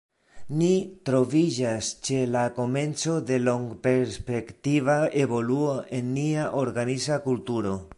Ni 0.61 0.69
troviĝas 1.09 1.89
ĉe 2.09 2.17
la 2.37 2.43
komenco 2.57 3.19
de 3.33 3.39
longperspektiva 3.45 4.97
evoluo 5.27 5.81
en 6.01 6.13
nia 6.21 6.53
organiza 6.67 7.25
kulturo. 7.31 7.83